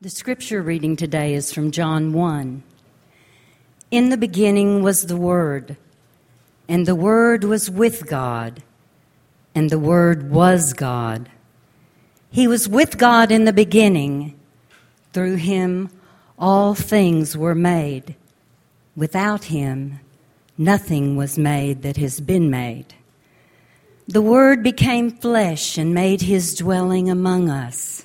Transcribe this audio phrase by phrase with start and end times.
[0.00, 2.62] The scripture reading today is from John 1.
[3.90, 5.76] In the beginning was the Word,
[6.68, 8.62] and the Word was with God,
[9.56, 11.28] and the Word was God.
[12.30, 14.38] He was with God in the beginning.
[15.12, 15.90] Through him
[16.38, 18.14] all things were made.
[18.94, 19.98] Without him
[20.56, 22.94] nothing was made that has been made.
[24.06, 28.04] The Word became flesh and made his dwelling among us.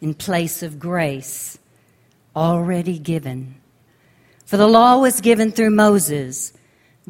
[0.00, 1.58] in place of grace
[2.34, 3.56] already given.
[4.44, 6.52] For the law was given through Moses,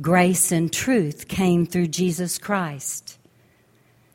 [0.01, 3.19] grace and truth came through Jesus Christ.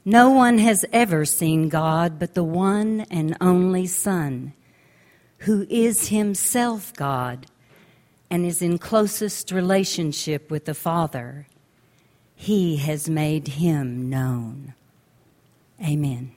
[0.04, 4.54] No one has ever seen God but the one and only Son,
[5.40, 7.46] who is himself God
[8.30, 11.48] and is in closest relationship with the Father.
[12.34, 14.74] He has made him known.
[15.84, 16.32] Amen.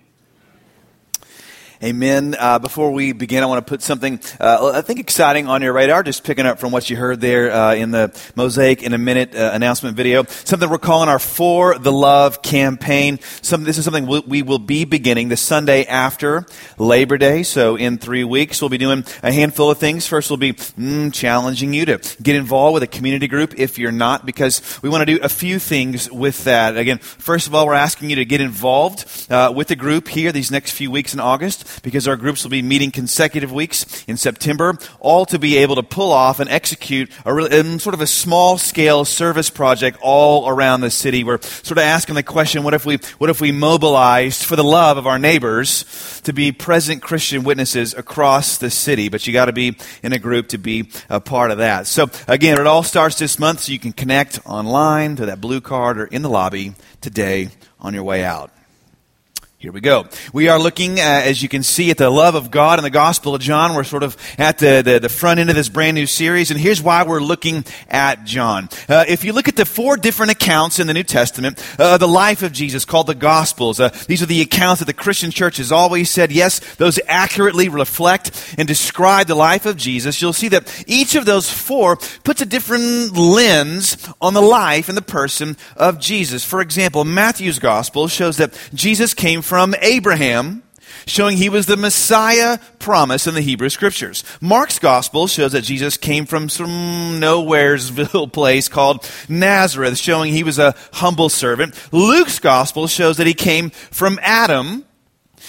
[1.85, 2.35] Amen.
[2.39, 5.75] Uh, before we begin, I want to put something uh, I think exciting on your
[5.75, 6.03] radar.
[6.03, 9.37] Just picking up from what you heard there uh, in the Mosaic in a Minute
[9.37, 10.25] uh, announcement video.
[10.25, 13.19] Something we're calling our For the Love campaign.
[13.43, 16.47] Some, this is something we, will be beginning the Sunday after
[16.79, 17.43] Labor Day.
[17.43, 20.07] So in three weeks, we'll be doing a handful of things.
[20.07, 23.93] First, we'll be mm, challenging you to get involved with a community group if you're
[23.93, 26.79] not, because we want to do a few things with that.
[26.79, 30.33] Again, first of all, we're asking you to get involved uh, with the group here
[30.33, 34.17] these next few weeks in August because our groups will be meeting consecutive weeks in
[34.17, 38.59] September, all to be able to pull off and execute a sort of a small
[38.59, 41.25] scale service project all around the city.
[41.25, 44.65] We're sort of asking the question, what if we, what if we mobilized for the
[44.65, 49.09] love of our neighbors to be present Christian witnesses across the city?
[49.09, 51.87] But you got to be in a group to be a part of that.
[51.87, 55.61] So again, it all starts this month, so you can connect online to that blue
[55.61, 57.49] card or in the lobby today
[57.81, 58.51] on your way out.
[59.65, 60.05] Here we go.
[60.35, 62.91] We are looking, uh, as you can see, at the love of God in the
[62.91, 63.75] Gospel of John.
[63.75, 66.61] We're sort of at the, the, the front end of this brand new series, and
[66.61, 68.69] here's why we're looking at John.
[68.91, 72.07] Uh, if you look at the four different accounts in the New Testament, uh, the
[72.07, 75.57] life of Jesus called the Gospels, uh, these are the accounts that the Christian church
[75.57, 80.21] has always said, yes, those accurately reflect and describe the life of Jesus.
[80.21, 84.99] You'll see that each of those four puts a different lens on the life and
[84.99, 86.45] the person of Jesus.
[86.45, 90.65] For example, Matthew's Gospel shows that Jesus came from from Abraham,
[91.07, 94.25] showing he was the Messiah promised in the Hebrew Scriptures.
[94.41, 100.59] Mark's Gospel shows that Jesus came from some nowheresville place called Nazareth, showing he was
[100.59, 101.81] a humble servant.
[101.93, 104.85] Luke's Gospel shows that he came from Adam,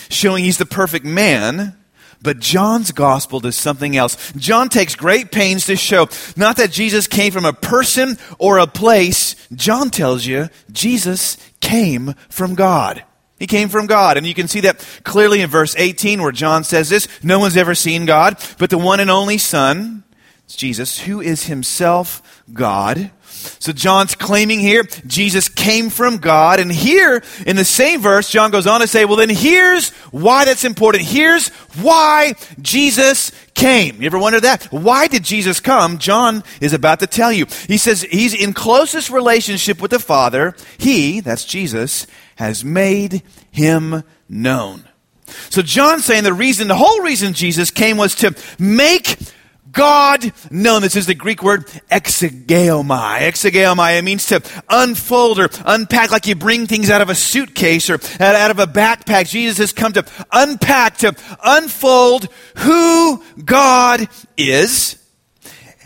[0.09, 1.75] showing he's the perfect man.
[2.21, 4.31] But John's gospel does something else.
[4.33, 8.67] John takes great pains to show not that Jesus came from a person or a
[8.67, 9.35] place.
[9.51, 13.03] John tells you Jesus came from God.
[13.37, 14.17] He came from God.
[14.17, 17.57] And you can see that clearly in verse 18 where John says this No one's
[17.57, 20.03] ever seen God, but the one and only Son,
[20.45, 23.11] it's Jesus, who is himself God.
[23.59, 26.59] So John's claiming here Jesus came from God.
[26.59, 30.45] And here in the same verse, John goes on to say, well, then here's why
[30.45, 31.03] that's important.
[31.03, 34.01] Here's why Jesus came.
[34.01, 34.65] You ever wonder that?
[34.65, 35.97] Why did Jesus come?
[35.97, 37.45] John is about to tell you.
[37.67, 40.55] He says he's in closest relationship with the Father.
[40.77, 44.83] He, that's Jesus, has made him known.
[45.49, 49.17] So John's saying the reason, the whole reason Jesus came was to make
[49.71, 50.81] God known.
[50.81, 53.19] This is the Greek word exegeomai.
[53.19, 57.89] Exegeomai, it means to unfold or unpack like you bring things out of a suitcase
[57.89, 59.27] or out of a backpack.
[59.27, 64.97] Jesus has come to unpack, to unfold who God is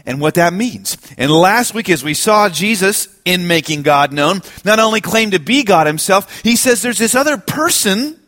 [0.09, 0.97] and what that means.
[1.19, 5.39] And last week, as we saw Jesus in making God known, not only claimed to
[5.39, 8.19] be God himself, he says there's this other person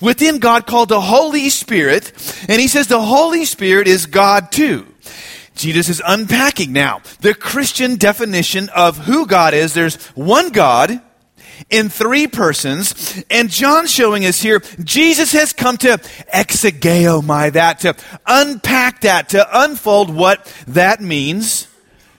[0.00, 2.12] within God called the Holy Spirit,
[2.48, 4.92] and he says the Holy Spirit is God too.
[5.54, 9.74] Jesus is unpacking now the Christian definition of who God is.
[9.74, 11.00] There's one God
[11.70, 13.22] in three persons.
[13.30, 15.98] And John showing us here, Jesus has come to
[16.34, 17.94] exegeomai that, to
[18.26, 21.68] unpack that, to unfold what that means.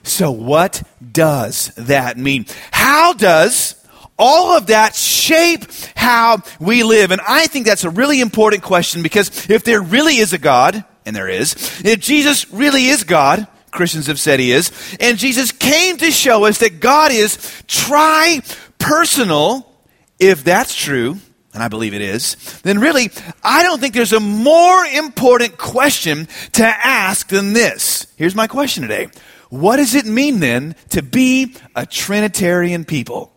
[0.02, 0.82] So what
[1.12, 2.46] does that mean?
[2.70, 3.76] How does
[4.18, 5.64] all of that shape
[5.96, 7.10] how we live?
[7.10, 10.84] And I think that's a really important question because if there really is a God,
[11.06, 11.54] and there is,
[11.84, 16.44] if Jesus really is God, Christians have said he is, and Jesus came to show
[16.44, 18.42] us that God is tri
[18.80, 19.70] personal,
[20.18, 21.18] if that's true,
[21.52, 23.10] and I believe it is, then really,
[23.42, 28.06] I don't think there's a more important question to ask than this.
[28.16, 29.08] Here's my question today
[29.48, 33.32] What does it mean then to be a Trinitarian people?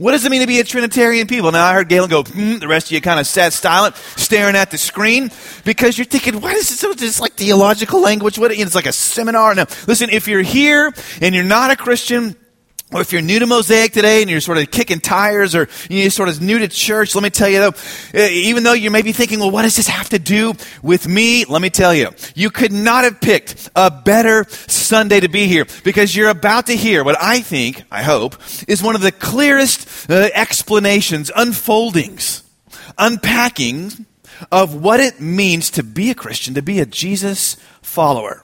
[0.00, 1.52] What does it mean to be a Trinitarian people?
[1.52, 4.56] Now, I heard Galen go, hmm, the rest of you kind of sat silent, staring
[4.56, 5.30] at the screen,
[5.62, 7.02] because you're thinking, what is this?
[7.02, 8.38] It's like theological language.
[8.38, 9.54] What, it's like a seminar.
[9.54, 10.90] Now, listen, if you're here
[11.20, 12.34] and you're not a Christian,
[12.92, 16.10] or if you're new to Mosaic today and you're sort of kicking tires or you're
[16.10, 17.72] sort of new to church, let me tell you though,
[18.14, 21.06] eh, even though you may be thinking, well, what does this have to do with
[21.06, 21.44] me?
[21.44, 25.66] Let me tell you, you could not have picked a better Sunday to be here
[25.84, 30.10] because you're about to hear what I think, I hope, is one of the clearest
[30.10, 32.42] uh, explanations, unfoldings,
[32.98, 34.04] unpackings
[34.50, 38.42] of what it means to be a Christian, to be a Jesus follower.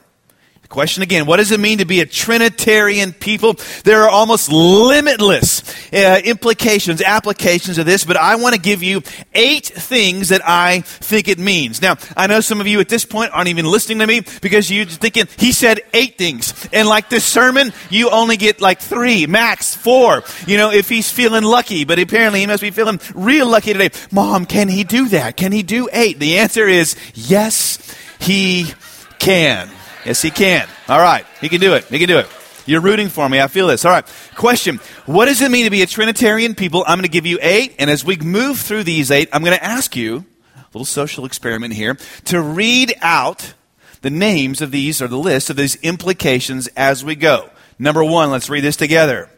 [0.67, 3.55] The question again, what does it mean to be a Trinitarian people?
[3.85, 9.01] There are almost limitless uh, implications, applications of this, but I want to give you
[9.33, 11.81] eight things that I think it means.
[11.81, 14.69] Now, I know some of you at this point aren't even listening to me because
[14.69, 16.67] you're thinking, he said eight things.
[16.73, 20.23] And like this sermon, you only get like three, max four.
[20.47, 23.91] You know, if he's feeling lucky, but apparently he must be feeling real lucky today.
[24.11, 25.37] Mom, can he do that?
[25.37, 26.19] Can he do eight?
[26.19, 27.79] The answer is yes,
[28.19, 28.73] he
[29.17, 29.69] can.
[30.07, 30.65] Yes, he can.
[30.87, 31.25] All right.
[31.41, 31.83] He can do it.
[31.83, 32.29] He can do it.
[32.65, 33.41] You're rooting for me.
[33.41, 33.83] I feel this.
[33.83, 34.05] All right.
[34.35, 36.85] Question What does it mean to be a Trinitarian people?
[36.87, 37.75] I'm going to give you eight.
[37.77, 40.23] And as we move through these eight, I'm going to ask you
[40.55, 43.53] a little social experiment here to read out
[44.01, 47.49] the names of these or the list of these implications as we go.
[47.77, 49.29] Number one, let's read this together.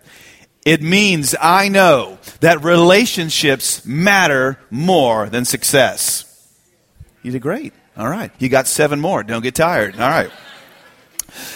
[0.68, 6.26] It means I know that relationships matter more than success.
[7.24, 7.74] You did great.
[7.98, 8.32] All right.
[8.38, 9.24] You got seven more.
[9.24, 9.96] Don't get tired.
[9.96, 10.30] All right.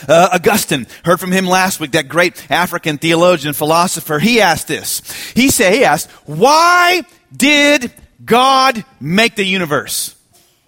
[0.08, 4.20] Uh, Augustine, heard from him last week, that great African theologian, philosopher.
[4.20, 5.02] He asked this.
[5.34, 7.04] He said, he asked, why
[7.36, 7.92] did
[8.24, 10.16] God make the universe?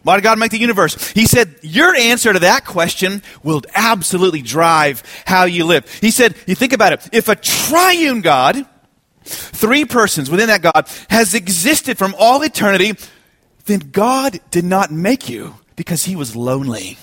[0.04, 1.12] Why did God make the universe?
[1.12, 5.92] He said, your answer to that question will absolutely drive how you live.
[6.00, 7.10] He said, you think about it.
[7.12, 8.68] If a triune God,
[9.24, 12.94] three persons within that God, has existed from all eternity,
[13.66, 17.00] then God did not make you because he was lonely.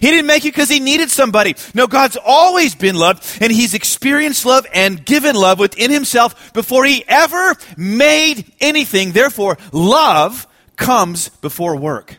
[0.00, 1.54] He didn't make you because he needed somebody.
[1.74, 6.84] No, God's always been love, and he's experienced love and given love within himself before
[6.84, 9.12] he ever made anything.
[9.12, 10.46] Therefore, love
[10.76, 12.18] comes before work.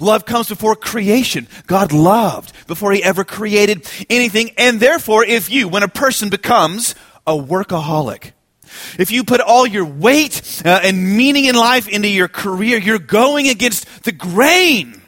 [0.00, 1.46] Love comes before creation.
[1.66, 4.50] God loved before he ever created anything.
[4.58, 6.94] And therefore, if you, when a person becomes
[7.26, 8.32] a workaholic,
[8.98, 12.98] if you put all your weight uh, and meaning in life into your career, you're
[12.98, 15.00] going against the grain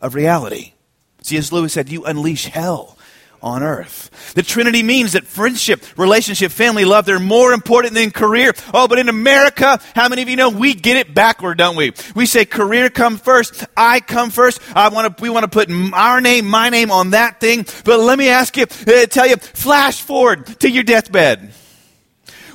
[0.00, 0.72] of reality.
[1.22, 1.52] C.S.
[1.52, 2.96] Lewis said, You unleash hell
[3.42, 4.32] on earth.
[4.34, 8.52] The Trinity means that friendship, relationship, family, love, they're more important than career.
[8.74, 11.92] Oh, but in America, how many of you know we get it backward, don't we?
[12.14, 14.60] We say career come first, I come first.
[14.74, 17.66] I want to, we want to put our name, my name on that thing.
[17.84, 21.52] But let me ask you, uh, tell you, flash forward to your deathbed.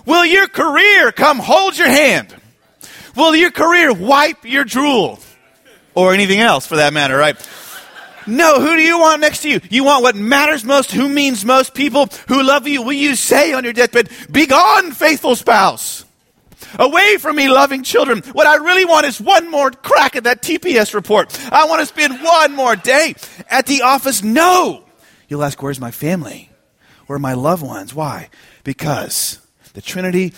[0.05, 2.33] Will your career come hold your hand?
[3.15, 5.19] Will your career wipe your drool?
[5.95, 7.37] Or anything else for that matter, right?
[8.27, 9.61] No, who do you want next to you?
[9.69, 12.81] You want what matters most, who means most, people who love you.
[12.81, 16.05] Will you say on your deathbed, Be gone, faithful spouse?
[16.77, 18.21] Away from me, loving children.
[18.33, 21.37] What I really want is one more crack at that TPS report.
[21.51, 23.15] I want to spend one more day
[23.49, 24.23] at the office.
[24.23, 24.83] No.
[25.27, 26.49] You'll ask, Where's my family?
[27.05, 27.93] Where are my loved ones?
[27.93, 28.29] Why?
[28.63, 29.39] Because
[29.73, 30.33] the Trinity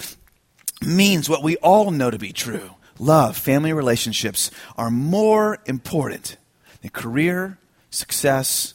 [0.85, 6.37] means what we all know to be true love, family relationships are more important
[6.81, 7.57] than career
[7.97, 8.73] success,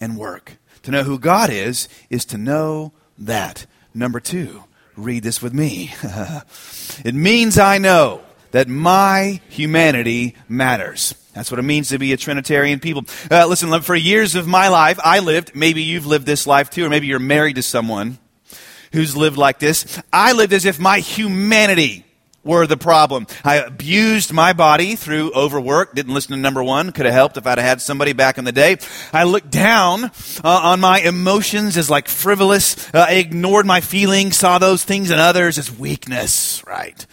[0.00, 0.56] and work.
[0.82, 3.66] To know who God is, is to know that.
[3.94, 4.64] Number two,
[4.96, 5.94] read this with me.
[7.04, 11.14] it means I know that my humanity matters.
[11.34, 13.04] That's what it means to be a Trinitarian people.
[13.30, 16.86] Uh, listen, for years of my life, I lived, maybe you've lived this life too,
[16.86, 18.18] or maybe you're married to someone
[18.92, 20.00] who's lived like this.
[20.12, 22.03] I lived as if my humanity
[22.44, 23.26] were the problem.
[23.42, 25.94] I abused my body through overwork.
[25.94, 26.92] Didn't listen to number one.
[26.92, 28.76] Could have helped if I'd had somebody back in the day.
[29.12, 30.10] I looked down uh,
[30.44, 32.92] on my emotions as like frivolous.
[32.94, 37.04] Uh, I ignored my feelings, saw those things in others as weakness, right?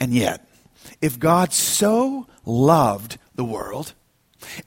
[0.00, 0.46] And yet,
[1.00, 3.94] if God so loved the world,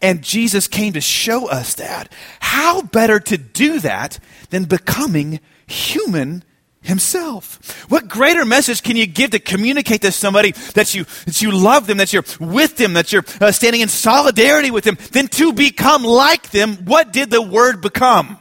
[0.01, 6.43] and Jesus came to show us that, how better to do that than becoming human
[6.87, 7.85] himself.
[7.89, 11.85] What greater message can you give to communicate to somebody that you, that you love
[11.85, 15.53] them, that you're with them, that you're uh, standing in solidarity with them, than to
[15.53, 16.77] become like them?
[16.85, 18.39] What did the Word become?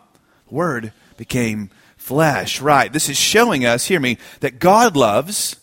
[0.48, 2.60] Word became flesh.
[2.60, 2.92] Right.
[2.92, 5.56] This is showing us, hear me, that God loves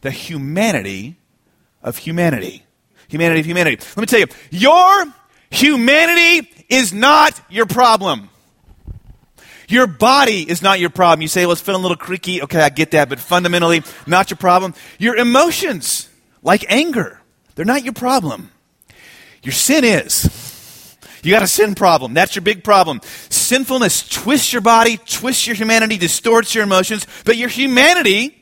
[0.00, 1.16] the humanity
[1.82, 2.64] of humanity.
[3.08, 3.76] Humanity of humanity.
[3.94, 5.14] Let me tell you, your
[5.50, 8.30] humanity is not your problem.
[9.72, 11.22] Your body is not your problem.
[11.22, 12.42] You say, well, it's feeling a little creaky.
[12.42, 14.74] Okay, I get that, but fundamentally, not your problem.
[14.98, 16.10] Your emotions,
[16.42, 17.18] like anger,
[17.54, 18.50] they're not your problem.
[19.42, 20.98] Your sin is.
[21.22, 22.12] You got a sin problem.
[22.12, 23.00] That's your big problem.
[23.30, 28.36] Sinfulness twists your body, twists your humanity, distorts your emotions, but your humanity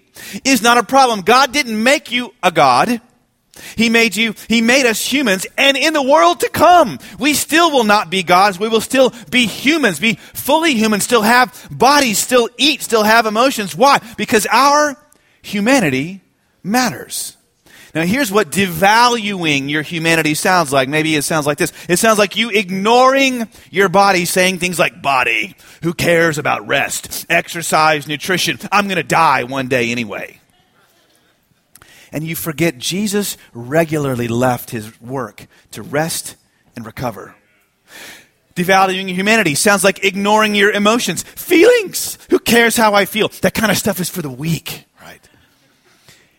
[0.45, 1.21] is not a problem.
[1.21, 3.01] God didn't make you a God.
[3.77, 7.71] He made you, He made us humans, and in the world to come, we still
[7.71, 8.59] will not be gods.
[8.59, 13.27] We will still be humans, be fully human, still have bodies, still eat, still have
[13.27, 13.75] emotions.
[13.77, 14.01] Why?
[14.17, 14.97] Because our
[15.43, 16.21] humanity
[16.63, 17.37] matters.
[17.95, 20.89] Now, here's what devaluing your humanity sounds like.
[20.89, 21.73] Maybe it sounds like this.
[21.89, 27.27] It sounds like you ignoring your body, saying things like, body, who cares about rest,
[27.29, 28.59] exercise, nutrition?
[28.71, 30.40] I'm going to die one day anyway
[32.13, 36.37] and you forget Jesus regularly left his work to rest
[36.77, 37.35] and recover.
[38.55, 41.23] Devaluing humanity sounds like ignoring your emotions.
[41.23, 42.19] Feelings.
[42.31, 43.29] Who cares how I feel?
[43.43, 45.27] That kind of stuff is for the weak, right?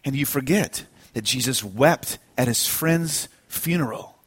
[0.03, 4.17] And you forget that Jesus wept at his friend's funeral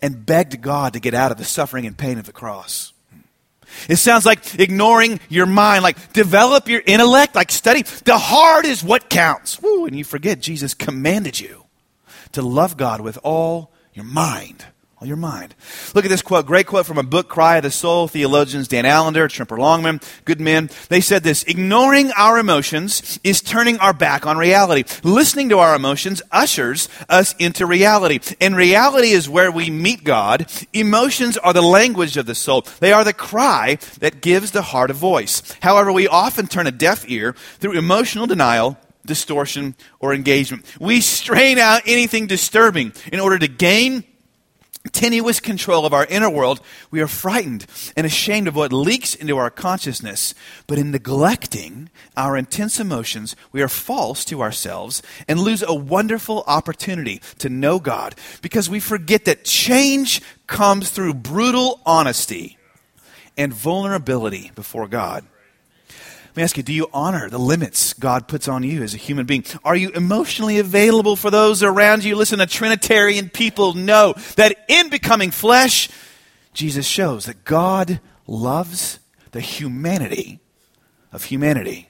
[0.00, 2.93] and begged God to get out of the suffering and pain of the cross.
[3.88, 7.82] It sounds like ignoring your mind, like develop your intellect, like study.
[7.82, 9.60] The heart is what counts.
[9.60, 11.64] Woo, and you forget Jesus commanded you
[12.32, 14.64] to love God with all your mind
[15.06, 15.54] your mind.
[15.94, 18.84] Look at this quote, great quote from a book, Cry of the Soul, theologians Dan
[18.84, 20.70] Allender, Tremper Longman, good men.
[20.88, 24.84] They said this, ignoring our emotions is turning our back on reality.
[25.02, 28.20] Listening to our emotions ushers us into reality.
[28.40, 30.46] And reality is where we meet God.
[30.72, 32.66] Emotions are the language of the soul.
[32.80, 35.42] They are the cry that gives the heart a voice.
[35.60, 40.64] However, we often turn a deaf ear through emotional denial distortion, or engagement.
[40.80, 44.04] We strain out anything disturbing in order to gain
[44.90, 46.60] tenuous control of our inner world,
[46.90, 50.34] we are frightened and ashamed of what leaks into our consciousness.
[50.66, 56.44] But in neglecting our intense emotions, we are false to ourselves and lose a wonderful
[56.46, 62.58] opportunity to know God because we forget that change comes through brutal honesty
[63.36, 65.24] and vulnerability before God.
[66.34, 68.96] Let me ask you, do you honor the limits God puts on you as a
[68.96, 69.44] human being?
[69.64, 72.16] Are you emotionally available for those around you?
[72.16, 75.88] Listen, a Trinitarian people know that in becoming flesh,
[76.52, 78.98] Jesus shows that God loves
[79.30, 80.40] the humanity
[81.12, 81.88] of humanity.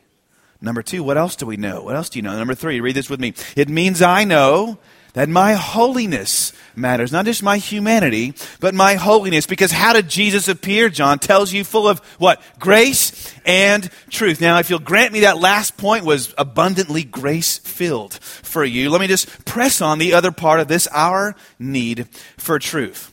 [0.60, 1.82] Number two, what else do we know?
[1.82, 2.36] What else do you know?
[2.36, 3.32] Number three, read this with me.
[3.56, 4.76] It means I know
[5.14, 7.12] that my holiness matters.
[7.12, 9.46] Not just my humanity, but my holiness.
[9.46, 10.88] Because how did Jesus appear?
[10.90, 12.42] John tells you full of what?
[12.58, 14.40] Grace and truth.
[14.40, 19.00] Now, if you'll grant me that last point was abundantly grace filled for you, let
[19.00, 23.12] me just press on the other part of this our need for truth.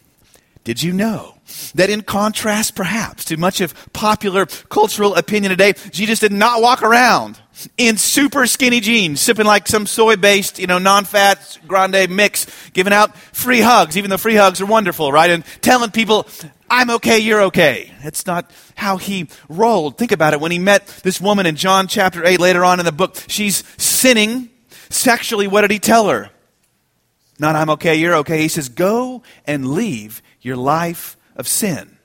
[0.64, 1.36] Did you know
[1.74, 6.84] that in contrast, perhaps, to much of popular cultural opinion today, Jesus did not walk
[6.84, 7.40] around
[7.78, 12.46] in super skinny jeans, sipping like some soy based, you know, non fat grande mix,
[12.74, 15.32] giving out free hugs, even though free hugs are wonderful, right?
[15.32, 16.28] And telling people,
[16.72, 17.92] I'm okay, you're okay.
[18.02, 19.98] That's not how he rolled.
[19.98, 20.40] Think about it.
[20.40, 23.66] When he met this woman in John chapter 8 later on in the book, she's
[23.78, 24.50] sinning
[24.90, 25.48] sexually.
[25.48, 26.30] What did he tell her?
[27.40, 28.42] Not, I'm okay, you're okay.
[28.42, 31.98] He says, go and leave your life of sin.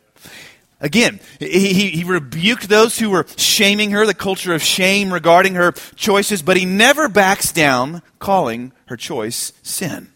[0.81, 5.55] Again, he, he, he, rebuked those who were shaming her, the culture of shame regarding
[5.55, 10.09] her choices, but he never backs down calling her choice sin.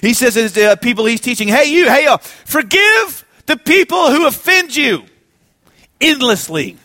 [0.00, 4.26] He says to uh, people he's teaching, hey, you, hey, uh, forgive the people who
[4.26, 5.04] offend you
[6.00, 6.76] endlessly.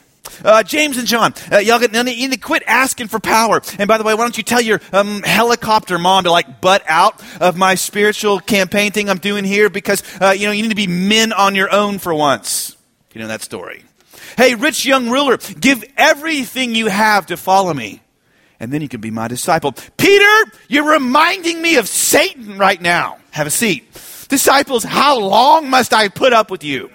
[0.44, 3.62] Uh, James and John, uh, y'all get, you need to quit asking for power.
[3.78, 6.82] And by the way, why don't you tell your um, helicopter mom to like butt
[6.88, 10.70] out of my spiritual campaign thing I'm doing here because, uh, you know, you need
[10.70, 12.76] to be men on your own for once.
[13.14, 13.84] You know that story.
[14.38, 18.02] Hey, rich young ruler, give everything you have to follow me,
[18.60, 19.76] and then you can be my disciple.
[19.98, 23.20] Peter, you're reminding me of Satan right now.
[23.32, 23.84] Have a seat.
[24.34, 26.90] Disciples, how long must I put up with you?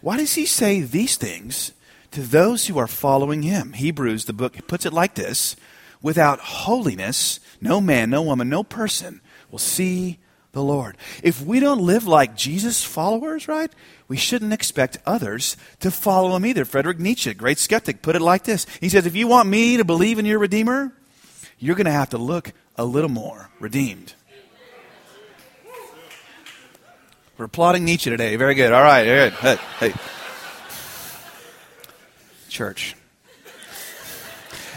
[0.00, 1.72] Why does he say these things
[2.12, 3.74] to those who are following him?
[3.74, 5.56] Hebrews, the book, puts it like this
[6.00, 9.20] Without holiness, no man, no woman, no person
[9.50, 10.18] will see
[10.52, 10.96] the Lord.
[11.22, 13.70] If we don't live like Jesus followers, right,
[14.08, 16.64] we shouldn't expect others to follow him either.
[16.64, 19.84] Frederick Nietzsche, great skeptic, put it like this He says, If you want me to
[19.84, 20.94] believe in your Redeemer,
[21.58, 24.14] you're going to have to look a little more redeemed.
[27.36, 28.34] We're applauding Nietzsche today.
[28.36, 28.72] Very good.
[28.72, 29.04] All right.
[29.04, 29.32] Good.
[29.34, 29.94] Hey, hey.
[32.48, 32.96] Church.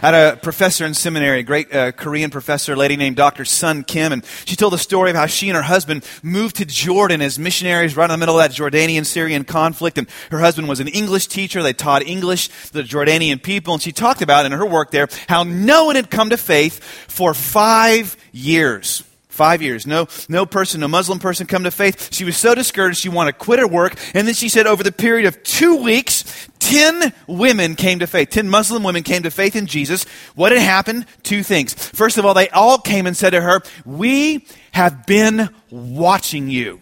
[0.02, 3.46] Had a professor in seminary, a great uh, Korean professor, a lady named Dr.
[3.46, 6.66] Sun Kim, and she told the story of how she and her husband moved to
[6.66, 10.00] Jordan as missionaries right in the middle of that Jordanian Syrian conflict.
[10.00, 11.62] And her husband was an English teacher.
[11.62, 13.76] They taught English to the Jordanian people.
[13.76, 16.84] And she talked about in her work there how no one had come to faith
[17.08, 19.04] for five years.
[19.42, 19.88] Five years.
[19.88, 22.14] No, no person, no Muslim person come to faith.
[22.14, 23.96] She was so discouraged she wanted to quit her work.
[24.14, 28.30] And then she said over the period of two weeks, ten women came to faith.
[28.30, 30.04] Ten Muslim women came to faith in Jesus.
[30.36, 31.08] What had happened?
[31.24, 31.74] Two things.
[31.74, 36.80] First of all, they all came and said to her, we have been watching you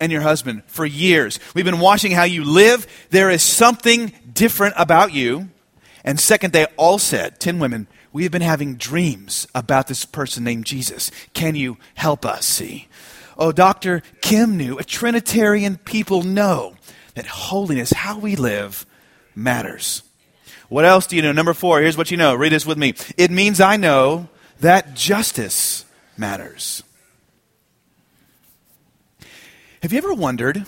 [0.00, 1.38] and your husband for years.
[1.54, 2.84] We've been watching how you live.
[3.10, 5.50] There is something different about you.
[6.02, 10.44] And second, they all said, ten women, we have been having dreams about this person
[10.44, 11.10] named Jesus.
[11.34, 12.86] Can you help us see?
[13.36, 14.02] Oh, Dr.
[14.22, 16.76] Kim knew, a Trinitarian people know
[17.16, 18.86] that holiness, how we live,
[19.34, 20.04] matters.
[20.68, 21.32] What else do you know?
[21.32, 22.36] Number four, here's what you know.
[22.36, 22.94] Read this with me.
[23.16, 24.28] It means I know
[24.60, 25.84] that justice
[26.16, 26.84] matters.
[29.82, 30.66] Have you ever wondered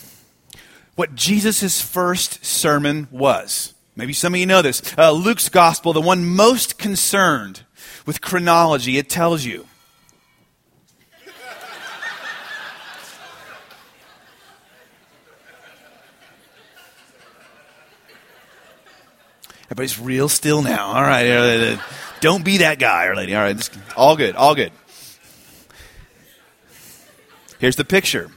[0.97, 3.73] what Jesus' first sermon was?
[3.97, 4.83] Maybe some of you know this.
[4.99, 7.63] Uh, Luke's gospel, the one most concerned
[8.05, 9.67] with chronology, it tells you.
[19.69, 20.89] Everybody's real still now.
[20.89, 21.29] All right.
[21.29, 21.79] Uh,
[22.21, 23.35] don't be that guy or lady.
[23.35, 23.71] All right.
[23.97, 24.37] All good.
[24.37, 24.73] All good.
[27.59, 28.31] Here's the picture.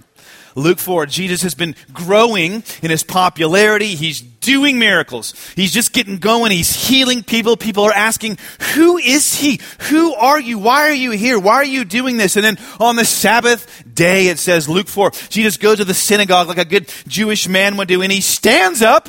[0.55, 3.95] Luke 4, Jesus has been growing in his popularity.
[3.95, 5.33] He's doing miracles.
[5.55, 6.51] He's just getting going.
[6.51, 7.57] He's healing people.
[7.57, 8.37] People are asking,
[8.73, 9.59] Who is he?
[9.89, 10.57] Who are you?
[10.57, 11.39] Why are you here?
[11.39, 12.35] Why are you doing this?
[12.35, 16.47] And then on the Sabbath day, it says, Luke 4, Jesus goes to the synagogue
[16.47, 19.07] like a good Jewish man would do, and he stands up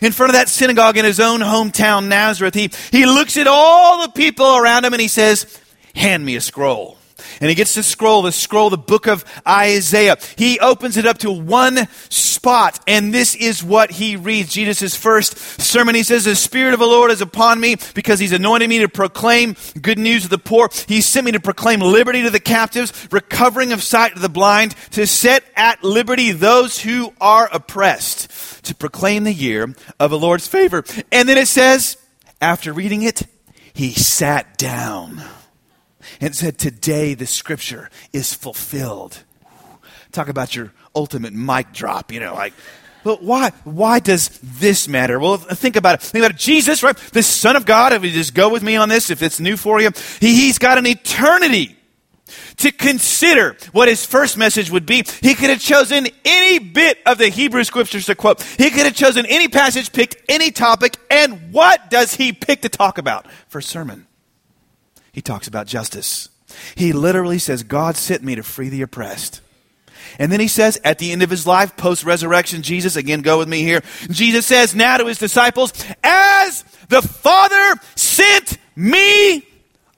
[0.00, 2.54] in front of that synagogue in his own hometown, Nazareth.
[2.54, 5.60] He, he looks at all the people around him and he says,
[5.94, 6.98] Hand me a scroll
[7.40, 10.16] and he gets the scroll, the scroll, the book of Isaiah.
[10.36, 14.52] He opens it up to one spot, and this is what he reads.
[14.52, 18.32] Jesus' first sermon, he says, The Spirit of the Lord is upon me because he's
[18.32, 20.68] anointed me to proclaim good news to the poor.
[20.86, 24.74] He sent me to proclaim liberty to the captives, recovering of sight to the blind,
[24.92, 30.46] to set at liberty those who are oppressed, to proclaim the year of the Lord's
[30.46, 30.84] favor.
[31.10, 31.96] And then it says,
[32.40, 33.22] after reading it,
[33.72, 35.22] he sat down
[36.20, 39.22] and said, Today the scripture is fulfilled.
[40.12, 42.54] Talk about your ultimate mic drop, you know, like,
[43.04, 43.50] but why?
[43.64, 45.20] Why does this matter?
[45.20, 46.00] Well, think about it.
[46.00, 46.40] Think about it.
[46.40, 46.96] Jesus, right?
[46.96, 49.58] The Son of God, if you just go with me on this, if it's new
[49.58, 49.90] for you,
[50.20, 51.76] he, he's got an eternity
[52.56, 55.04] to consider what his first message would be.
[55.20, 58.42] He could have chosen any bit of the Hebrew scriptures to quote.
[58.42, 62.70] He could have chosen any passage, picked any topic, and what does he pick to
[62.70, 64.06] talk about for sermon?
[65.14, 66.28] He talks about justice.
[66.74, 69.40] He literally says, God sent me to free the oppressed.
[70.18, 73.38] And then he says, at the end of his life, post resurrection, Jesus, again, go
[73.38, 73.80] with me here.
[74.10, 75.72] Jesus says now to his disciples,
[76.02, 79.46] As the Father sent me,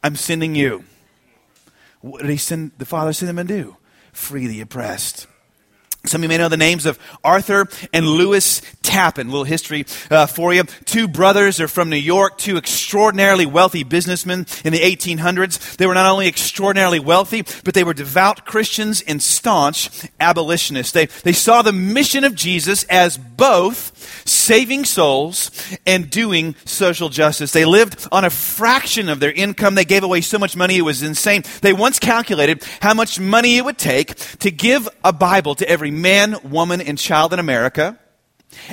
[0.02, 0.84] I'm sending you.
[2.02, 3.76] What did he send the Father send him to do?
[4.12, 5.26] Free the oppressed.
[6.06, 9.26] Some of you may know the names of Arthur and Lewis Tappan.
[9.26, 10.62] A little history uh, for you.
[10.84, 15.76] Two brothers are from New York, two extraordinarily wealthy businessmen in the 1800s.
[15.76, 19.90] They were not only extraordinarily wealthy, but they were devout Christians and staunch
[20.20, 20.92] abolitionists.
[20.92, 23.92] They, they saw the mission of Jesus as both
[24.26, 25.50] saving souls
[25.86, 27.52] and doing social justice.
[27.52, 29.74] They lived on a fraction of their income.
[29.74, 31.42] They gave away so much money, it was insane.
[31.62, 35.90] They once calculated how much money it would take to give a Bible to every
[36.02, 37.98] man, woman, and child in America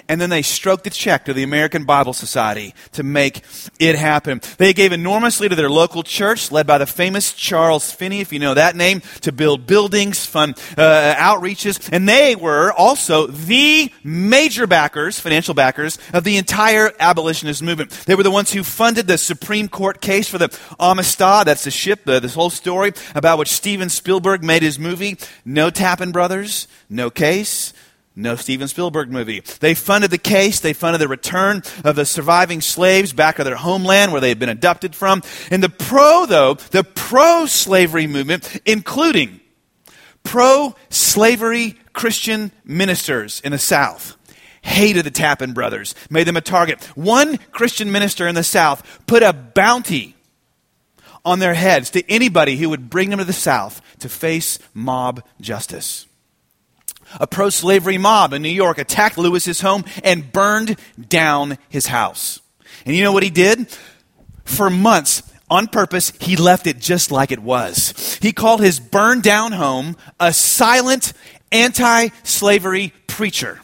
[0.07, 3.43] and then they stroked a check to the American Bible Society to make
[3.79, 4.41] it happen.
[4.57, 8.39] They gave enormously to their local church, led by the famous Charles Finney, if you
[8.39, 11.89] know that name, to build buildings, fund uh, outreaches.
[11.91, 17.91] And they were also the major backers, financial backers, of the entire abolitionist movement.
[17.91, 21.47] They were the ones who funded the Supreme Court case for the Amistad.
[21.47, 25.17] That's the ship, uh, this whole story about which Steven Spielberg made his movie.
[25.45, 27.73] No Tappan Brothers, no case
[28.15, 29.41] no Steven Spielberg movie.
[29.59, 30.59] They funded the case.
[30.59, 34.39] They funded the return of the surviving slaves back to their homeland where they had
[34.39, 35.23] been abducted from.
[35.49, 39.39] And the pro, though, the pro slavery movement, including
[40.23, 44.17] Pro slavery Christian ministers in the South
[44.61, 46.83] hated the Tappan brothers, made them a target.
[46.95, 50.15] One Christian minister in the South put a bounty
[51.25, 55.23] on their heads to anybody who would bring them to the South to face mob
[55.39, 56.07] justice.
[57.19, 60.77] A pro slavery mob in New York attacked Lewis's home and burned
[61.09, 62.41] down his house.
[62.85, 63.67] And you know what he did?
[64.45, 68.17] For months, on purpose, he left it just like it was.
[68.21, 71.13] He called his burned down home a silent
[71.51, 73.61] anti slavery preacher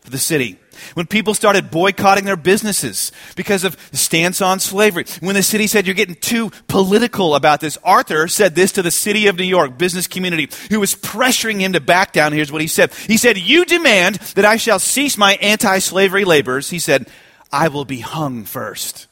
[0.00, 0.58] for the city.
[0.92, 5.06] When people started boycotting their businesses because of the stance on slavery.
[5.20, 7.78] When the city said you're getting too political about this.
[7.82, 11.72] Arthur said this to the city of New York business community who was pressuring him
[11.72, 12.32] to back down.
[12.32, 12.92] Here's what he said.
[12.94, 16.70] He said, you demand that I shall cease my anti-slavery labors.
[16.70, 17.08] He said,
[17.50, 19.06] I will be hung first.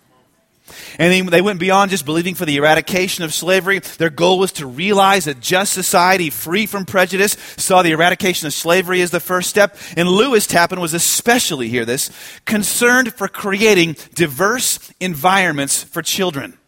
[0.99, 3.79] And they went beyond just believing for the eradication of slavery.
[3.79, 8.55] Their goal was to realize a just society free from prejudice, saw the eradication of
[8.55, 9.77] slavery as the first step.
[9.97, 12.11] And Lewis Tappan was especially, hear this,
[12.45, 16.59] concerned for creating diverse environments for children.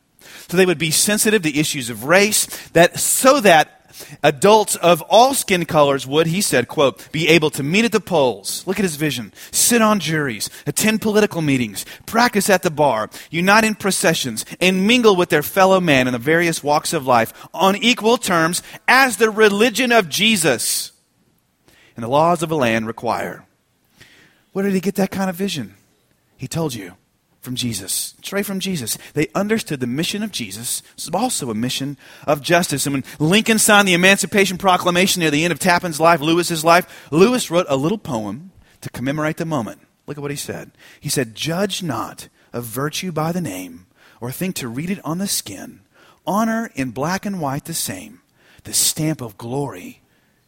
[0.49, 3.84] So they would be sensitive to issues of race, that so that
[4.23, 8.01] Adults of all skin colors would, he said, quote, be able to meet at the
[8.01, 13.09] polls, look at his vision, sit on juries, attend political meetings, practice at the bar,
[13.31, 17.33] unite in processions, and mingle with their fellow man in the various walks of life
[17.53, 20.93] on equal terms as the religion of Jesus
[21.97, 23.45] and the laws of the land require.
[24.53, 25.75] Where did he get that kind of vision?
[26.37, 26.95] He told you
[27.45, 28.99] from Jesus, straight from Jesus.
[29.13, 32.87] They understood the mission of Jesus This was also a mission of justice.
[32.87, 37.09] And when Lincoln signed the Emancipation Proclamation near the end of Tappan's life, Lewis's life,
[37.13, 39.81] Lewis wrote a little poem to commemorate the moment.
[40.07, 40.73] Look at what he said.
[41.01, 43.87] He said, Judge not of virtue by the name,
[44.21, 45.81] or think to read it on the skin.
[46.27, 48.21] Honor in black and white the same.
[48.65, 50.01] The stamp of glory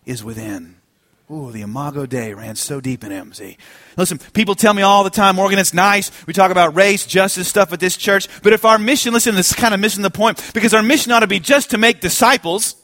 [0.07, 0.77] is within.
[1.29, 3.33] Ooh, the Imago Dei ran so deep in him.
[3.33, 3.57] See,
[3.97, 6.13] listen, people tell me all the time, Morgan, it's nice.
[6.25, 8.29] We talk about race, justice, stuff at this church.
[8.43, 11.11] But if our mission, listen, this is kind of missing the point because our mission
[11.11, 12.77] ought to be just to make disciples.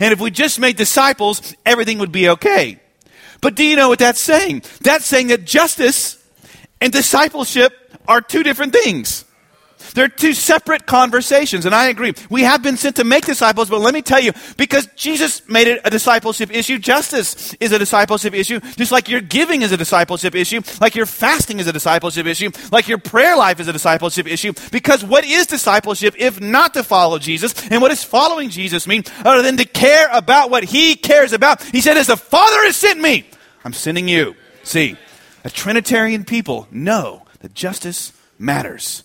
[0.00, 2.80] And if we just made disciples, everything would be okay.
[3.40, 4.62] But do you know what that's saying?
[4.80, 6.18] That's saying that justice
[6.80, 7.72] and discipleship
[8.08, 9.24] are two different things.
[9.92, 12.14] They're two separate conversations, and I agree.
[12.30, 15.66] We have been sent to make disciples, but let me tell you, because Jesus made
[15.66, 19.76] it a discipleship issue, justice is a discipleship issue, just like your giving is a
[19.76, 23.72] discipleship issue, like your fasting is a discipleship issue, like your prayer life is a
[23.72, 24.52] discipleship issue.
[24.70, 27.54] Because what is discipleship if not to follow Jesus?
[27.70, 31.62] And what does following Jesus mean other than to care about what he cares about?
[31.62, 33.26] He said, As the Father has sent me,
[33.64, 34.34] I'm sending you.
[34.64, 34.96] See,
[35.44, 39.02] a Trinitarian people know that justice matters.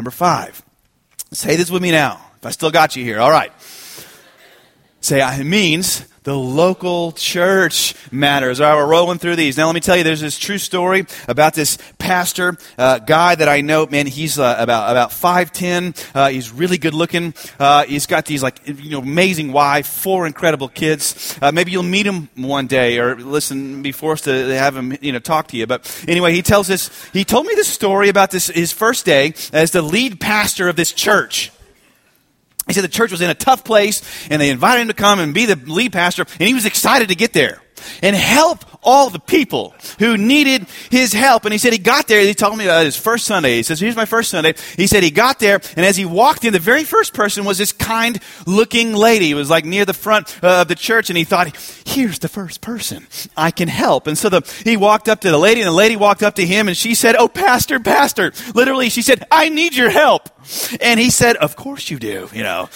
[0.00, 0.62] Number five.
[1.30, 2.22] Say this with me now.
[2.38, 3.20] If I still got you here.
[3.20, 3.52] All right.
[5.00, 8.60] Say, it means the local church matters.
[8.60, 9.56] All right, we're rolling through these.
[9.56, 13.48] Now, let me tell you, there's this true story about this pastor uh, guy that
[13.48, 13.86] I know.
[13.86, 15.94] Man, he's uh, about about five ten.
[16.14, 17.32] Uh, he's really good looking.
[17.58, 21.38] Uh, he's got these like you know amazing wife, four incredible kids.
[21.40, 25.12] Uh, maybe you'll meet him one day, or listen, be forced to have him you
[25.12, 25.66] know talk to you.
[25.66, 26.90] But anyway, he tells us.
[27.12, 30.76] He told me this story about this his first day as the lead pastor of
[30.76, 31.50] this church.
[32.70, 35.18] He said the church was in a tough place and they invited him to come
[35.18, 37.60] and be the lead pastor and he was excited to get there
[38.02, 41.44] and help all the people who needed his help.
[41.44, 42.20] And he said he got there.
[42.20, 43.56] He told me about his first Sunday.
[43.56, 44.54] He says, here's my first Sunday.
[44.76, 47.58] He said he got there and as he walked in, the very first person was
[47.58, 49.30] this kind looking lady.
[49.30, 51.54] It was like near the front uh, of the church and he thought,
[51.86, 54.06] here's the first person I can help.
[54.06, 56.46] And so the, he walked up to the lady and the lady walked up to
[56.46, 58.32] him and she said, oh, pastor, pastor.
[58.54, 60.28] Literally, she said, I need your help.
[60.80, 62.68] And he said, Of course you do, you know.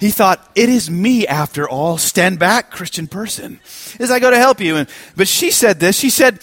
[0.00, 1.98] He thought, It is me after all.
[1.98, 3.60] Stand back, Christian person,
[4.00, 4.76] as I go to help you.
[4.76, 5.96] And, but she said this.
[5.98, 6.36] She said,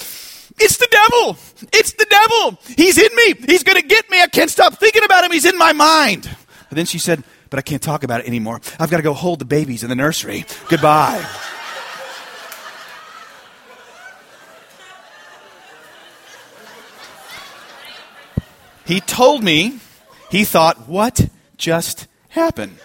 [0.60, 1.38] It's the devil.
[1.74, 2.60] It's the devil.
[2.78, 3.34] He's in me.
[3.48, 4.22] He's going to get me.
[4.22, 5.32] I can't stop thinking about him.
[5.32, 6.30] He's in my mind.
[6.70, 8.62] And then she said, But I can't talk about it anymore.
[8.80, 10.46] I've got to go hold the babies in the nursery.
[10.70, 11.26] Goodbye.
[18.86, 19.80] he told me
[20.30, 22.78] he thought, what just happened?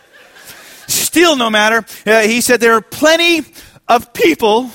[0.92, 3.42] Still, no matter, uh, he said there are plenty
[3.88, 4.70] of people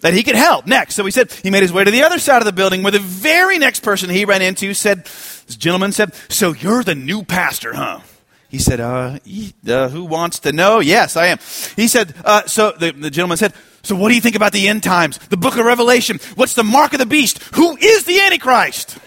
[0.00, 0.94] that he could help next.
[0.94, 2.92] So he said he made his way to the other side of the building where
[2.92, 7.24] the very next person he ran into said, this gentleman said, So you're the new
[7.24, 8.00] pastor, huh?
[8.48, 9.18] He said, uh,
[9.68, 10.80] uh, Who wants to know?
[10.80, 11.38] Yes, I am.
[11.76, 14.68] He said, uh, So the, the gentleman said, So what do you think about the
[14.68, 15.18] end times?
[15.18, 16.18] The book of Revelation?
[16.34, 17.42] What's the mark of the beast?
[17.54, 18.98] Who is the Antichrist?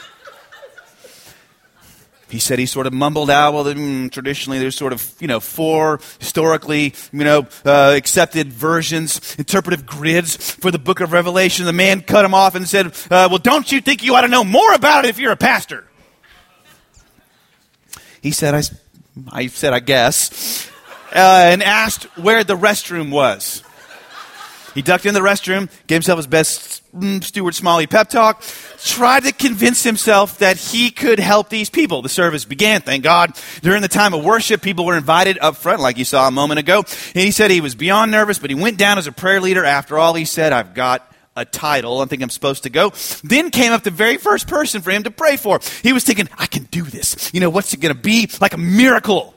[2.34, 5.40] He said he sort of mumbled out, well, mm, traditionally there's sort of, you know,
[5.40, 11.66] four historically, you know, uh, accepted versions, interpretive grids for the book of Revelation.
[11.66, 14.28] The man cut him off and said, uh, well, don't you think you ought to
[14.28, 15.86] know more about it if you're a pastor?
[18.20, 18.64] He said, I,
[19.32, 20.68] I said, I guess,
[21.12, 23.62] uh, and asked where the restroom was.
[24.74, 28.44] He ducked in the restroom, gave himself his best mm, Stuart Smalley pep talk,
[28.80, 32.02] tried to convince himself that he could help these people.
[32.02, 33.38] The service began, thank God.
[33.62, 36.60] During the time of worship, people were invited up front, like you saw a moment
[36.60, 36.80] ago.
[36.80, 39.64] And he said he was beyond nervous, but he went down as a prayer leader.
[39.64, 42.02] After all, he said, I've got a title.
[42.02, 42.92] I think I'm supposed to go.
[43.24, 45.60] Then came up the very first person for him to pray for.
[45.82, 47.34] He was thinking, I can do this.
[47.34, 48.30] You know, what's it going to be?
[48.40, 49.33] Like a miracle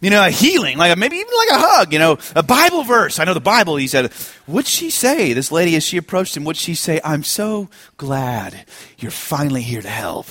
[0.00, 2.82] you know, a healing, like a, maybe even like a hug, you know, a Bible
[2.82, 3.18] verse.
[3.18, 4.12] I know the Bible, he said,
[4.46, 5.32] what'd she say?
[5.32, 7.00] This lady, as she approached him, what'd she say?
[7.02, 8.66] I'm so glad
[8.98, 10.26] you're finally here to help.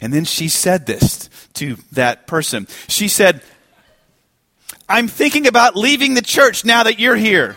[0.00, 2.66] And then she said this to that person.
[2.88, 3.42] She said,
[4.88, 7.56] I'm thinking about leaving the church now that you're here.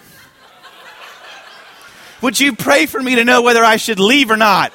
[2.21, 4.73] Would you pray for me to know whether I should leave or not?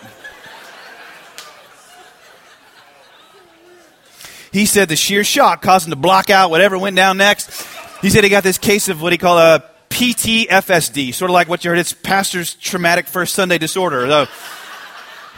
[4.54, 7.66] He said the sheer shock caused him to block out whatever went down next.
[8.00, 11.48] He said he got this case of what he called a PTFSD, sort of like
[11.48, 11.78] what you heard.
[11.80, 14.28] It's pastor's traumatic first Sunday disorder.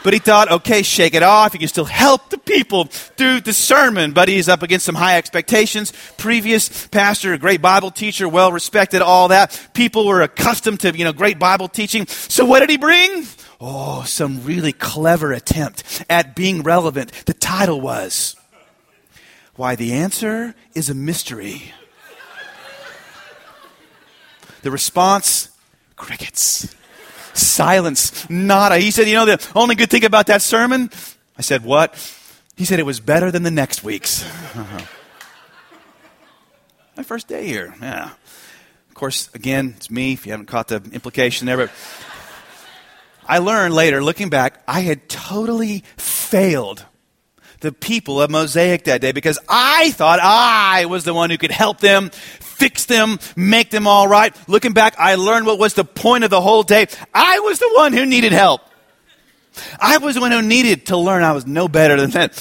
[0.03, 1.53] But he thought, okay, shake it off.
[1.53, 4.13] He can still help the people through the sermon.
[4.13, 5.91] But he's up against some high expectations.
[6.17, 9.69] Previous pastor, a great Bible teacher, well respected, all that.
[9.73, 12.05] People were accustomed to, you know, great Bible teaching.
[12.05, 13.25] So what did he bring?
[13.59, 17.11] Oh, some really clever attempt at being relevant.
[17.25, 18.35] The title was
[19.57, 21.73] why, the answer is a mystery.
[24.61, 25.49] The response
[25.95, 26.73] crickets.
[27.33, 28.29] Silence.
[28.29, 28.77] Nada.
[28.77, 30.89] He said, You know, the only good thing about that sermon?
[31.37, 31.95] I said, What?
[32.55, 34.23] He said it was better than the next week's.
[36.97, 37.75] My first day here.
[37.81, 38.11] Yeah.
[38.89, 41.71] Of course, again, it's me, if you haven't caught the implication there, but
[43.27, 46.83] I learned later, looking back, I had totally failed
[47.59, 51.51] the people of Mosaic that day because I thought I was the one who could
[51.51, 54.35] help them, fix them, make them all right.
[54.47, 56.87] Looking back, I learned what was the point of the whole day.
[57.13, 58.61] I was the one who needed help.
[59.79, 62.35] I was the one who needed to learn I was no better than that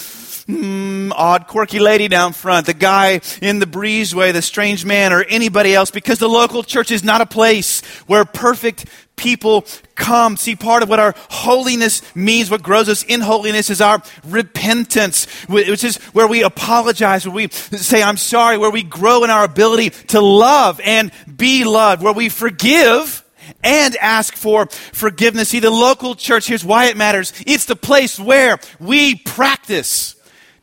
[0.49, 5.23] mm, odd, quirky lady down front, the guy in the breezeway, the strange man, or
[5.25, 10.37] anybody else, because the local church is not a place where perfect people come.
[10.37, 15.25] See, part of what our holiness means, what grows us in holiness, is our repentance,
[15.47, 19.45] which is where we apologize, where we say, I'm sorry, where we grow in our
[19.45, 23.25] ability to love and be loved, where we forgive
[23.63, 25.51] and ask for forgiveness.
[25.51, 27.33] See, the local church, here's why it matters.
[27.47, 30.16] It's the place where we practice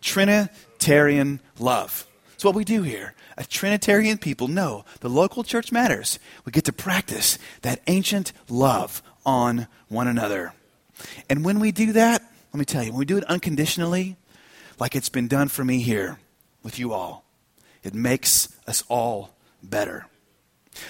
[0.04, 2.06] Trinitarian love.
[2.36, 3.14] It's what we do here.
[3.38, 6.20] A Trinitarian people know the local church matters.
[6.46, 10.54] We get to practice that ancient love on one another.
[11.30, 14.18] And when we do that, let me tell you, when we do it unconditionally,
[14.80, 16.20] like it's been done for me here
[16.62, 17.24] with you all,
[17.82, 20.06] it makes us all better.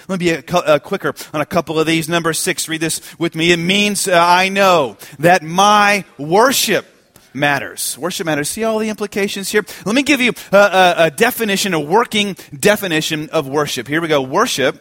[0.08, 2.08] Let me be a, a quicker on a couple of these.
[2.08, 3.52] Number six, read this with me.
[3.52, 6.86] It means uh, I know that my worship
[7.34, 7.98] matters.
[7.98, 8.48] Worship matters.
[8.48, 9.64] See all the implications here?
[9.84, 13.88] Let me give you a, a, a definition, a working definition of worship.
[13.88, 14.22] Here we go.
[14.22, 14.80] Worship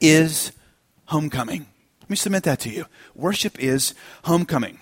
[0.00, 0.52] is
[1.06, 1.66] homecoming.
[2.00, 2.86] Let me submit that to you.
[3.14, 4.78] Worship is homecoming.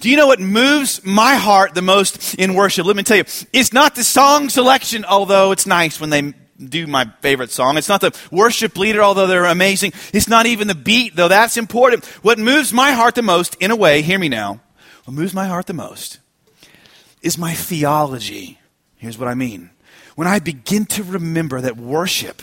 [0.00, 2.84] Do you know what moves my heart the most in worship?
[2.86, 3.24] Let me tell you.
[3.52, 7.76] It's not the song selection, although it's nice when they do my favorite song.
[7.76, 9.92] It's not the worship leader, although they're amazing.
[10.12, 12.04] It's not even the beat, though that's important.
[12.22, 14.60] What moves my heart the most, in a way, hear me now,
[15.04, 16.20] what moves my heart the most
[17.22, 18.58] is my theology.
[18.96, 19.70] Here's what I mean.
[20.14, 22.42] When I begin to remember that worship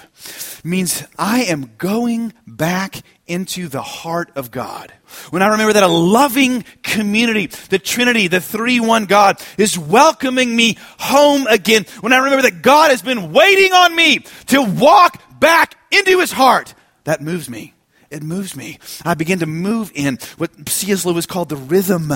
[0.64, 4.92] means I am going back into the heart of God.
[5.30, 10.56] When I remember that a loving community, the Trinity, the three one God, is welcoming
[10.56, 11.86] me home again.
[12.02, 16.32] When I remember that God has been waiting on me to walk back into his
[16.32, 17.74] heart, that moves me
[18.12, 18.80] it moves me.
[19.06, 21.06] I begin to move in what C.S.
[21.06, 22.12] Lewis called the rhythm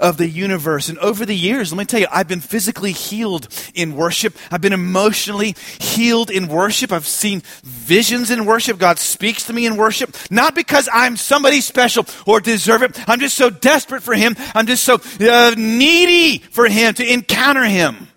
[0.00, 0.88] of the universe.
[0.88, 4.36] And over the years, let me tell you, I've been physically healed in worship.
[4.50, 6.90] I've been emotionally healed in worship.
[6.90, 8.78] I've seen visions in worship.
[8.78, 10.16] God speaks to me in worship.
[10.30, 13.08] Not because I'm somebody special or deserve it.
[13.08, 14.34] I'm just so desperate for Him.
[14.52, 18.08] I'm just so uh, needy for Him to encounter Him.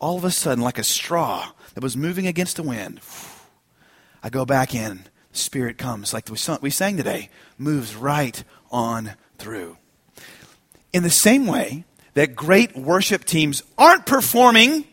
[0.00, 3.00] All of a sudden, like a straw that was moving against the wind,
[4.22, 9.76] I go back in Spirit comes, like we sang today, moves right on through.
[10.92, 14.84] In the same way that great worship teams aren't performing,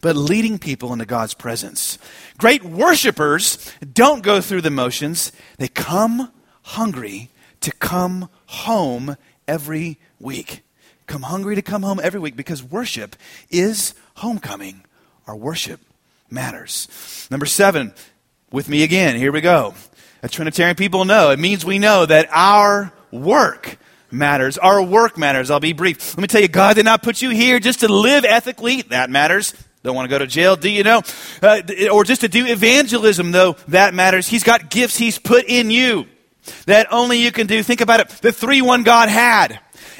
[0.00, 1.98] but leading people into God's presence.
[2.38, 10.62] Great worshipers don't go through the motions, they come hungry to come home every week.
[11.06, 13.16] Come hungry to come home every week because worship
[13.50, 14.84] is homecoming.
[15.26, 15.80] Our worship
[16.30, 17.28] matters.
[17.30, 17.92] Number seven,
[18.52, 19.74] with me again, here we go.
[20.22, 23.78] A Trinitarian people know it means we know that our work
[24.10, 24.58] matters.
[24.58, 25.50] Our work matters.
[25.50, 26.16] I'll be brief.
[26.16, 28.82] Let me tell you, God did not put you here just to live ethically.
[28.82, 29.54] That matters.
[29.82, 31.02] Don't want to go to jail, do you know?
[31.42, 31.60] Uh,
[31.92, 34.28] or just to do evangelism, though, that matters.
[34.28, 36.06] He's got gifts He's put in you
[36.66, 37.62] that only you can do.
[37.62, 38.08] Think about it.
[38.08, 39.58] The 3 1 God had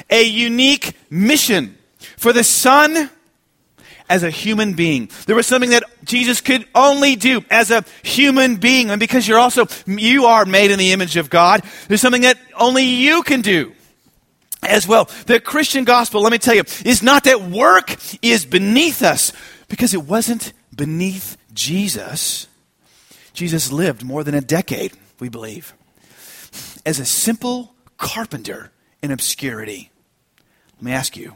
[0.09, 1.77] a unique mission
[2.17, 3.09] for the Son
[4.09, 5.09] as a human being.
[5.25, 8.89] There was something that Jesus could only do as a human being.
[8.89, 12.37] And because you're also, you are made in the image of God, there's something that
[12.55, 13.73] only you can do
[14.61, 15.09] as well.
[15.25, 19.33] The Christian gospel, let me tell you, is not that work is beneath us,
[19.67, 22.47] because it wasn't beneath Jesus.
[23.33, 25.73] Jesus lived more than a decade, we believe,
[26.85, 29.89] as a simple carpenter in obscurity.
[30.75, 31.35] Let me ask you,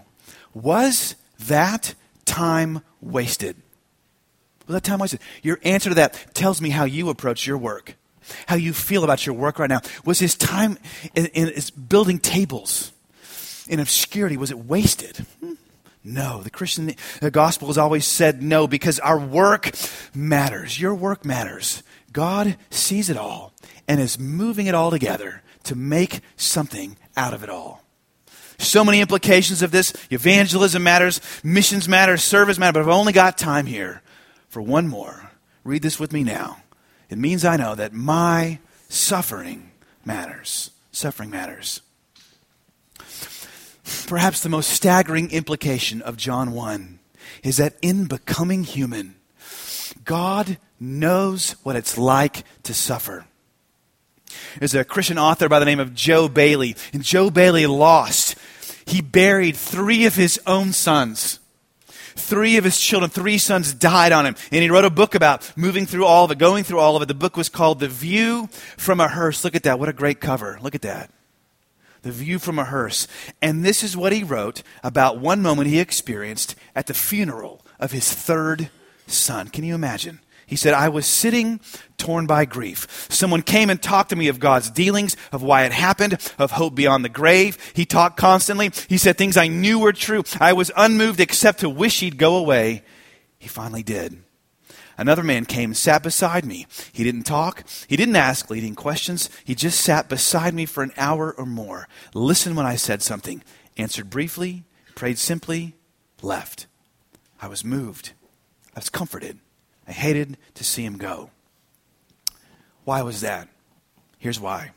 [0.54, 1.96] was that
[2.28, 3.56] time wasted?
[4.68, 5.22] Was that time wasted?
[5.42, 7.96] Your answer to that tells me how you approach your work,
[8.46, 9.82] how you feel about your work right now.
[10.06, 10.78] Was his time
[11.16, 12.92] in, in, in building tables
[13.68, 15.18] in obscurity, was it wasted?
[15.40, 15.54] Hmm.
[16.04, 19.72] No, the Christian the gospel has always said no because our work
[20.16, 20.80] matters.
[20.80, 21.84] Your work matters.
[22.14, 23.52] God sees it all
[23.88, 27.84] and is moving it all together to make something out of it all.
[28.60, 29.94] So many implications of this.
[30.12, 34.02] Evangelism matters, missions matter, service matter, but I've only got time here
[34.50, 35.32] for one more.
[35.64, 36.58] Read this with me now.
[37.10, 39.72] It means I know that my suffering
[40.04, 40.72] matters.
[40.92, 41.82] Suffering matters.
[44.08, 47.00] Perhaps the most staggering implication of John 1
[47.44, 49.16] is that in becoming human,
[50.04, 53.26] God knows what it's like to suffer.
[54.60, 58.36] There's a Christian author by the name of Joe Bayly, and Joe Bayly lost.
[58.88, 61.40] He buried three of his own sons.
[62.16, 64.36] Three of his children, three sons died on him.
[64.52, 67.02] And he wrote a book about moving through all of it, going through all of
[67.02, 67.08] it.
[67.08, 68.48] The book was called The View
[68.78, 69.44] from a Hearse.
[69.44, 69.78] Look at that.
[69.78, 70.58] What a great cover.
[70.62, 71.12] Look at that.
[72.02, 73.08] The View from a Hearse.
[73.42, 77.92] And this is what he wrote about one moment he experienced at the funeral of
[77.92, 78.70] his third
[79.08, 79.48] son.
[79.48, 80.20] Can you imagine?
[80.46, 81.60] He said, I was sitting
[81.98, 83.08] torn by grief.
[83.10, 86.74] Someone came and talked to me of God's dealings, of why it happened, of hope
[86.74, 87.58] beyond the grave.
[87.76, 88.72] He talked constantly.
[88.88, 90.24] He said things I knew were true.
[90.40, 92.84] I was unmoved except to wish he'd go away.
[93.38, 94.24] He finally did.
[94.98, 96.66] Another man came and sat beside me.
[96.94, 97.66] He didn't talk.
[97.88, 99.30] He didn't ask leading questions.
[99.44, 103.44] He just sat beside me for an hour or more, listened when I said something,
[103.76, 104.64] answered briefly,
[104.96, 105.76] prayed simply,
[106.22, 106.68] left.
[107.40, 108.14] I was moved.
[108.78, 109.40] I was comforted.
[109.88, 111.32] I hated to see him go.
[112.86, 113.48] Why was that?
[114.20, 114.70] Here's why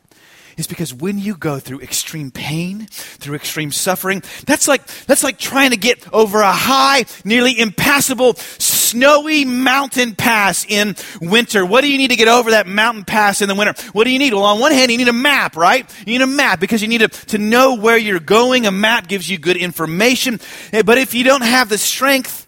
[0.56, 5.38] is because when you go through extreme pain, through extreme suffering, that's like, that's like
[5.38, 11.64] trying to get over a high, nearly impassable, snowy mountain pass in winter.
[11.64, 13.74] What do you need to get over that mountain pass in the winter?
[13.92, 14.32] What do you need?
[14.32, 15.88] Well, on one hand, you need a map, right?
[16.06, 18.66] You need a map because you need to, to know where you're going.
[18.66, 20.40] A map gives you good information.
[20.72, 22.46] Eh, but if you don't have the strength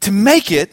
[0.00, 0.70] to make it,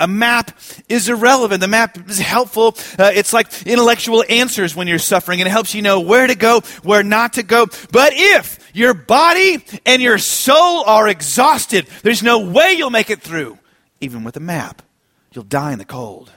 [0.00, 0.52] a map
[0.88, 1.60] is irrelevant.
[1.60, 2.76] The map is helpful.
[2.98, 6.34] Uh, it's like intellectual answers when you're suffering, and it helps you know where to
[6.34, 7.66] go, where not to go.
[7.90, 13.20] But if your body and your soul are exhausted, there's no way you'll make it
[13.20, 13.58] through,
[14.00, 14.82] even with a map.
[15.32, 16.30] You'll die in the cold.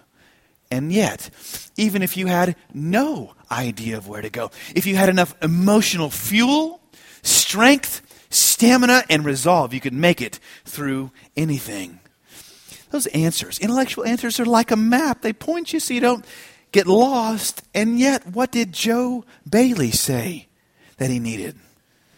[0.72, 1.30] And yet,
[1.78, 6.10] even if you had no idea of where to go, if you had enough emotional
[6.10, 6.82] fuel,
[7.22, 12.01] strength, stamina, and resolve, you could make it through anything.
[12.92, 15.22] Those answers, intellectual answers, are like a map.
[15.22, 16.26] They point you so you don't
[16.72, 17.64] get lost.
[17.74, 20.48] And yet, what did Joe Bayly say
[20.98, 21.58] that he needed?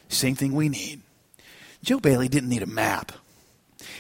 [0.10, 1.02] Same thing we need.
[1.84, 3.12] Joe Bayly didn't need a map,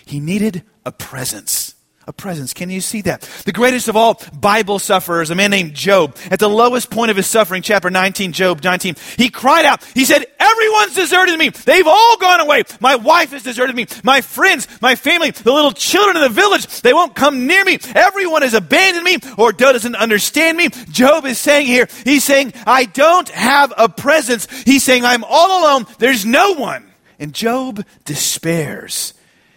[0.05, 1.72] he needed a presence
[2.07, 2.53] a presence.
[2.53, 3.21] Can you see that?
[3.45, 7.17] The greatest of all Bible sufferers, a man named Job, at the lowest point of
[7.17, 9.83] his suffering, chapter 19, Job 19, he cried out.
[9.93, 11.49] He said, Everyone's deserted me.
[11.49, 12.63] They've all gone away.
[12.79, 13.87] My wife has deserted me.
[14.03, 17.79] My friends, my family, the little children in the village, they won't come near me.
[17.95, 20.69] Everyone has abandoned me or doesn't understand me.
[20.89, 24.47] Job is saying here, he's saying, I don't have a presence.
[24.63, 25.85] He's saying, I'm all alone.
[25.99, 26.91] There's no one.
[27.19, 29.13] And Job despairs.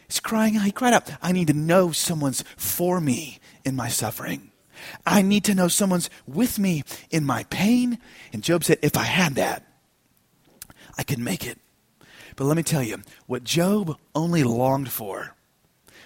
[0.09, 0.65] He's crying out.
[0.65, 4.53] He cried out, I need to know someone's for me in my suffering.
[5.05, 7.99] I need to know someone's with me in my pain.
[8.33, 9.65] And Job said, if I had that,
[10.97, 11.59] I could make it.
[12.37, 15.35] But let me tell you, what Job only longed for,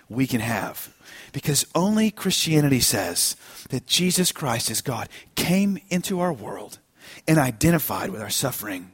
[0.08, 0.94] we can have.
[1.32, 3.36] Because only Christianity says
[3.70, 6.78] that Jesus Christ as God came into our world
[7.26, 8.92] and identified with our suffering.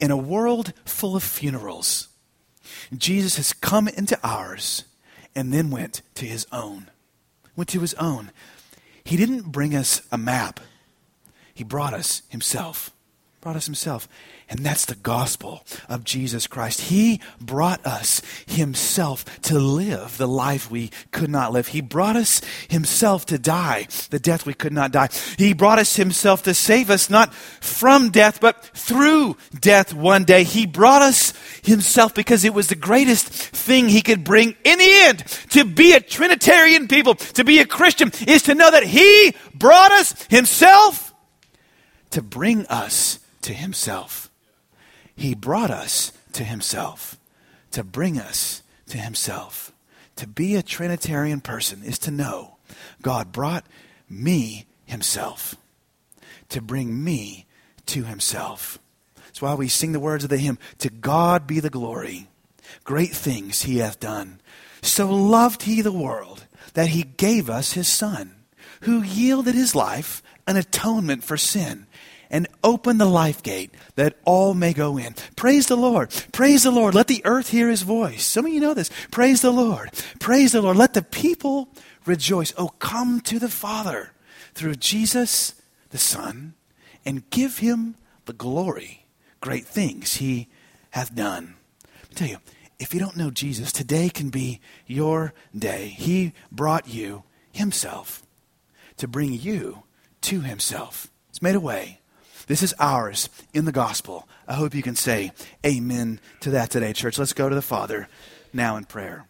[0.00, 2.08] In a world full of funerals,
[2.96, 4.84] Jesus has come into ours
[5.34, 6.90] and then went to his own.
[7.56, 8.30] Went to his own.
[9.04, 10.60] He didn't bring us a map,
[11.54, 12.90] he brought us himself.
[13.40, 14.08] Brought us himself.
[14.54, 16.82] And that's the gospel of Jesus Christ.
[16.82, 21.66] He brought us Himself to live the life we could not live.
[21.66, 25.08] He brought us Himself to die the death we could not die.
[25.36, 30.44] He brought us Himself to save us not from death, but through death one day.
[30.44, 31.32] He brought us
[31.64, 35.18] Himself because it was the greatest thing He could bring in the end.
[35.50, 39.90] To be a Trinitarian people, to be a Christian, is to know that He brought
[39.90, 41.12] us Himself
[42.10, 44.23] to bring us to Himself.
[45.16, 47.18] He brought us to Himself
[47.70, 49.72] to bring us to Himself.
[50.16, 52.56] To be a Trinitarian person is to know
[53.02, 53.66] God brought
[54.08, 55.56] me Himself
[56.50, 57.46] to bring me
[57.86, 58.78] to Himself.
[59.16, 62.28] That's why we sing the words of the hymn To God be the glory,
[62.84, 64.40] great things He hath done.
[64.82, 66.44] So loved He the world
[66.74, 68.36] that He gave us His Son,
[68.82, 71.86] who yielded His life an atonement for sin
[72.30, 75.14] and open the life gate that all may go in.
[75.36, 76.10] Praise the Lord.
[76.32, 76.94] Praise the Lord.
[76.94, 78.24] Let the earth hear his voice.
[78.24, 78.90] Some of you know this.
[79.10, 79.90] Praise the Lord.
[80.20, 80.76] Praise the Lord.
[80.76, 81.68] Let the people
[82.06, 82.52] rejoice.
[82.56, 84.12] Oh, come to the Father
[84.54, 85.54] through Jesus
[85.90, 86.54] the Son
[87.04, 87.96] and give him
[88.26, 89.06] the glory.
[89.40, 90.48] Great things he
[90.90, 91.56] hath done.
[92.10, 92.38] I tell you,
[92.78, 95.88] if you don't know Jesus, today can be your day.
[95.88, 98.22] He brought you himself
[98.96, 99.84] to bring you
[100.22, 101.08] to himself.
[101.28, 102.00] He's made a way
[102.46, 104.28] this is ours in the gospel.
[104.46, 105.32] I hope you can say
[105.64, 107.18] amen to that today, church.
[107.18, 108.08] Let's go to the Father
[108.52, 109.26] now in prayer.